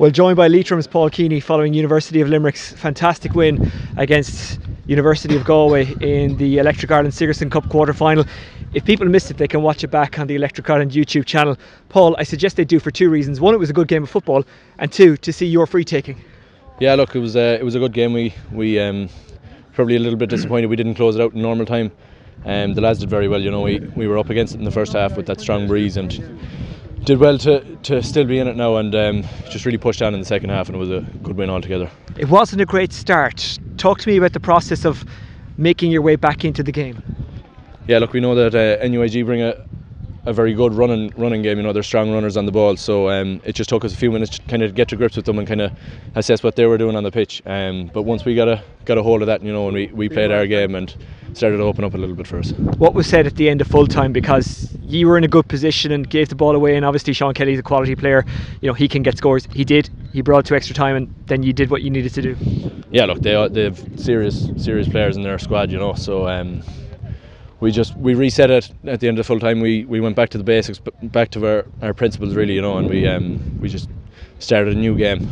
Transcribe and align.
Well, 0.00 0.10
joined 0.10 0.38
by 0.38 0.48
Leitrim's 0.48 0.86
Paul 0.86 1.10
Keaney 1.10 1.42
following 1.42 1.74
University 1.74 2.22
of 2.22 2.28
Limerick's 2.30 2.72
fantastic 2.72 3.34
win 3.34 3.70
against 3.98 4.58
University 4.86 5.36
of 5.36 5.44
Galway 5.44 5.94
in 6.00 6.38
the 6.38 6.56
Electric 6.56 6.90
Ireland 6.90 7.12
Sigerson 7.12 7.50
Cup 7.50 7.68
quarter 7.68 7.92
final. 7.92 8.24
If 8.72 8.86
people 8.86 9.06
missed 9.06 9.30
it, 9.30 9.36
they 9.36 9.46
can 9.46 9.60
watch 9.60 9.84
it 9.84 9.88
back 9.88 10.18
on 10.18 10.26
the 10.26 10.36
Electric 10.36 10.70
Ireland 10.70 10.92
YouTube 10.92 11.26
channel. 11.26 11.54
Paul, 11.90 12.16
I 12.16 12.22
suggest 12.22 12.56
they 12.56 12.64
do 12.64 12.80
for 12.80 12.90
two 12.90 13.10
reasons. 13.10 13.42
One, 13.42 13.52
it 13.52 13.58
was 13.58 13.68
a 13.68 13.74
good 13.74 13.88
game 13.88 14.04
of 14.04 14.08
football, 14.08 14.42
and 14.78 14.90
two, 14.90 15.18
to 15.18 15.34
see 15.34 15.44
your 15.44 15.66
free 15.66 15.84
taking. 15.84 16.18
Yeah, 16.78 16.94
look, 16.94 17.14
it 17.14 17.18
was 17.18 17.36
a, 17.36 17.58
it 17.60 17.62
was 17.62 17.74
a 17.74 17.78
good 17.78 17.92
game. 17.92 18.14
We 18.14 18.32
we 18.52 18.80
um, 18.80 19.10
probably 19.74 19.96
a 19.96 20.00
little 20.00 20.18
bit 20.18 20.30
disappointed 20.30 20.68
we 20.68 20.76
didn't 20.76 20.94
close 20.94 21.14
it 21.14 21.20
out 21.20 21.34
in 21.34 21.42
normal 21.42 21.66
time. 21.66 21.92
Um, 22.46 22.72
the 22.72 22.80
lads 22.80 23.00
did 23.00 23.10
very 23.10 23.28
well. 23.28 23.42
You 23.42 23.50
know, 23.50 23.60
we, 23.60 23.80
we 23.80 24.08
were 24.08 24.16
up 24.16 24.30
against 24.30 24.54
it 24.54 24.60
in 24.60 24.64
the 24.64 24.70
first 24.70 24.94
half 24.94 25.18
with 25.18 25.26
that 25.26 25.42
strong 25.42 25.68
breeze 25.68 25.98
and 25.98 26.10
did 27.04 27.18
well 27.18 27.38
to, 27.38 27.76
to 27.76 28.02
still 28.02 28.24
be 28.24 28.38
in 28.38 28.46
it 28.46 28.56
now 28.56 28.76
and 28.76 28.94
um, 28.94 29.24
just 29.48 29.64
really 29.64 29.78
pushed 29.78 30.02
on 30.02 30.14
in 30.14 30.20
the 30.20 30.26
second 30.26 30.50
half 30.50 30.68
and 30.68 30.76
it 30.76 30.78
was 30.78 30.90
a 30.90 31.00
good 31.22 31.36
win 31.36 31.50
altogether. 31.50 31.90
It 32.16 32.28
wasn't 32.28 32.60
a 32.60 32.66
great 32.66 32.92
start. 32.92 33.58
Talk 33.78 34.00
to 34.00 34.08
me 34.08 34.16
about 34.16 34.32
the 34.32 34.40
process 34.40 34.84
of 34.84 35.04
making 35.56 35.90
your 35.90 36.02
way 36.02 36.16
back 36.16 36.44
into 36.44 36.62
the 36.62 36.72
game. 36.72 37.02
Yeah, 37.86 37.98
look, 37.98 38.12
we 38.12 38.20
know 38.20 38.34
that 38.34 38.54
uh, 38.54 38.86
NUIG 38.86 39.24
bring 39.24 39.42
a, 39.42 39.66
a 40.26 40.32
very 40.32 40.52
good 40.52 40.74
running 40.74 41.12
running 41.16 41.42
game. 41.42 41.56
You 41.56 41.62
know, 41.62 41.72
they're 41.72 41.82
strong 41.82 42.12
runners 42.12 42.36
on 42.36 42.46
the 42.46 42.52
ball, 42.52 42.76
so 42.76 43.08
um, 43.08 43.40
it 43.44 43.54
just 43.54 43.70
took 43.70 43.84
us 43.84 43.94
a 43.94 43.96
few 43.96 44.10
minutes 44.10 44.38
to 44.38 44.42
kind 44.42 44.62
of 44.62 44.74
get 44.74 44.88
to 44.88 44.96
grips 44.96 45.16
with 45.16 45.24
them 45.24 45.38
and 45.38 45.48
kind 45.48 45.62
of 45.62 45.72
assess 46.14 46.42
what 46.42 46.56
they 46.56 46.66
were 46.66 46.78
doing 46.78 46.94
on 46.94 47.04
the 47.04 47.10
pitch. 47.10 47.42
Um, 47.46 47.90
but 47.92 48.02
once 48.02 48.24
we 48.24 48.34
got 48.34 48.48
a 48.48 48.62
got 48.84 48.98
a 48.98 49.02
hold 49.02 49.22
of 49.22 49.26
that, 49.26 49.42
you 49.42 49.52
know, 49.52 49.66
and 49.66 49.74
we, 49.74 49.86
we 49.88 50.08
played 50.08 50.30
our 50.30 50.46
game 50.46 50.74
and 50.74 50.94
started 51.36 51.58
to 51.58 51.62
open 51.62 51.84
up 51.84 51.94
a 51.94 51.96
little 51.96 52.14
bit 52.14 52.26
for 52.26 52.38
us. 52.38 52.52
What 52.52 52.94
was 52.94 53.06
said 53.06 53.26
at 53.26 53.36
the 53.36 53.48
end 53.48 53.60
of 53.60 53.66
full 53.66 53.86
time 53.86 54.12
because 54.12 54.76
you 54.82 55.06
were 55.06 55.16
in 55.16 55.24
a 55.24 55.28
good 55.28 55.48
position 55.48 55.92
and 55.92 56.08
gave 56.08 56.28
the 56.28 56.34
ball 56.34 56.54
away, 56.54 56.76
and 56.76 56.84
obviously 56.84 57.12
Sean 57.12 57.34
Kelly's 57.34 57.58
a 57.58 57.62
quality 57.62 57.94
player. 57.94 58.24
You 58.60 58.68
know, 58.68 58.74
he 58.74 58.88
can 58.88 59.02
get 59.02 59.16
scores. 59.16 59.46
He 59.52 59.64
did. 59.64 59.88
He 60.12 60.20
brought 60.20 60.44
to 60.46 60.54
extra 60.56 60.74
time, 60.74 60.96
and 60.96 61.14
then 61.26 61.42
you 61.42 61.52
did 61.52 61.70
what 61.70 61.82
you 61.82 61.90
needed 61.90 62.12
to 62.14 62.22
do. 62.22 62.36
Yeah, 62.90 63.04
look, 63.04 63.20
they 63.20 63.48
they 63.48 63.64
have 63.64 63.82
serious 63.96 64.48
serious 64.56 64.88
players 64.88 65.16
in 65.16 65.22
their 65.22 65.38
squad, 65.38 65.70
you 65.70 65.78
know, 65.78 65.94
so. 65.94 66.28
Um, 66.28 66.62
we 67.60 67.70
just 67.70 67.94
we 67.96 68.14
reset 68.14 68.50
it 68.50 68.70
at 68.86 69.00
the 69.00 69.08
end 69.08 69.18
of 69.18 69.26
full 69.26 69.38
time. 69.38 69.60
We 69.60 69.84
we 69.84 70.00
went 70.00 70.16
back 70.16 70.30
to 70.30 70.38
the 70.38 70.44
basics, 70.44 70.80
back 71.02 71.30
to 71.32 71.46
our, 71.46 71.66
our 71.82 71.94
principles 71.94 72.34
really, 72.34 72.54
you 72.54 72.62
know, 72.62 72.78
and 72.78 72.88
we 72.88 73.06
um, 73.06 73.60
we 73.60 73.68
just 73.68 73.88
started 74.38 74.74
a 74.74 74.78
new 74.78 74.96
game. 74.96 75.28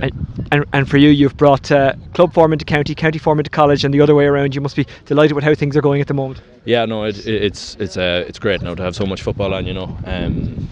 And, 0.00 0.29
and, 0.50 0.64
and 0.72 0.88
for 0.88 0.96
you, 0.96 1.08
you've 1.08 1.36
brought 1.36 1.70
uh, 1.70 1.94
club 2.14 2.32
form 2.32 2.52
into 2.52 2.64
county, 2.64 2.94
county 2.94 3.18
form 3.18 3.38
into 3.38 3.50
college, 3.50 3.84
and 3.84 3.94
the 3.94 4.00
other 4.00 4.14
way 4.14 4.26
around. 4.26 4.54
You 4.54 4.60
must 4.60 4.76
be 4.76 4.86
delighted 5.04 5.34
with 5.34 5.44
how 5.44 5.54
things 5.54 5.76
are 5.76 5.80
going 5.80 6.00
at 6.00 6.08
the 6.08 6.14
moment. 6.14 6.42
Yeah, 6.64 6.84
no, 6.84 7.04
it, 7.04 7.26
it, 7.26 7.42
it's 7.44 7.76
it's 7.76 7.96
uh, 7.96 8.24
it's 8.26 8.38
great 8.38 8.62
now 8.62 8.74
to 8.74 8.82
have 8.82 8.96
so 8.96 9.06
much 9.06 9.22
football 9.22 9.54
on. 9.54 9.66
You 9.66 9.74
know, 9.74 9.98
um, 10.04 10.68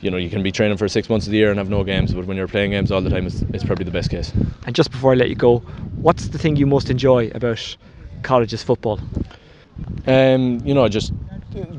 you 0.00 0.10
know, 0.10 0.16
you 0.16 0.30
can 0.30 0.42
be 0.42 0.52
training 0.52 0.76
for 0.76 0.88
six 0.88 1.08
months 1.08 1.26
of 1.26 1.32
the 1.32 1.38
year 1.38 1.50
and 1.50 1.58
have 1.58 1.70
no 1.70 1.84
games, 1.84 2.14
but 2.14 2.24
when 2.24 2.36
you're 2.36 2.48
playing 2.48 2.72
games 2.72 2.92
all 2.92 3.00
the 3.00 3.10
time, 3.10 3.26
it's, 3.26 3.42
it's 3.52 3.64
probably 3.64 3.84
the 3.84 3.90
best 3.90 4.10
case. 4.10 4.32
And 4.66 4.74
just 4.74 4.90
before 4.90 5.12
I 5.12 5.14
let 5.14 5.28
you 5.28 5.34
go, 5.34 5.58
what's 6.00 6.28
the 6.28 6.38
thing 6.38 6.56
you 6.56 6.66
most 6.66 6.90
enjoy 6.90 7.30
about 7.34 7.76
college's 8.22 8.62
football? 8.62 9.00
Um, 10.06 10.60
you 10.64 10.74
know, 10.74 10.88
just 10.88 11.12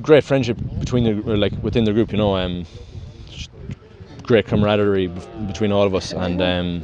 great 0.01 0.23
friendship 0.23 0.57
between 0.79 1.03
the 1.03 1.35
like 1.35 1.53
within 1.61 1.83
the 1.83 1.93
group. 1.93 2.11
You 2.11 2.17
know, 2.17 2.35
um, 2.35 2.65
great 4.29 4.45
camaraderie 4.45 5.07
between 5.47 5.71
all 5.71 5.81
of 5.81 5.95
us, 5.95 6.13
and 6.13 6.39
um, 6.39 6.83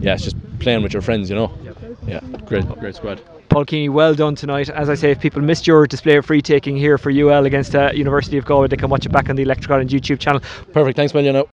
yeah, 0.00 0.14
it's 0.14 0.24
just 0.24 0.36
playing 0.60 0.82
with 0.82 0.94
your 0.94 1.02
friends. 1.02 1.28
You 1.28 1.36
know, 1.36 1.52
yeah, 2.06 2.20
great, 2.46 2.66
great 2.80 2.96
squad. 2.96 3.20
Paul 3.50 3.66
Keaney, 3.66 3.90
well 3.90 4.14
done 4.14 4.34
tonight. 4.34 4.70
As 4.70 4.88
I 4.88 4.94
say, 4.94 5.10
if 5.10 5.20
people 5.20 5.42
missed 5.42 5.66
your 5.66 5.86
display 5.86 6.16
of 6.16 6.24
free 6.24 6.40
taking 6.40 6.74
here 6.76 6.96
for 6.96 7.10
UL 7.10 7.44
against 7.44 7.74
uh, 7.74 7.92
University 7.94 8.38
of 8.38 8.46
Galway, 8.46 8.68
they 8.68 8.76
can 8.76 8.88
watch 8.88 9.04
it 9.04 9.12
back 9.12 9.28
on 9.28 9.36
the 9.36 9.42
Electric 9.42 9.70
Ireland 9.70 9.90
YouTube 9.90 10.18
channel. 10.18 10.40
Perfect. 10.72 10.96
Thanks, 10.96 11.12
man. 11.12 11.26
You 11.26 11.32
know. 11.34 11.42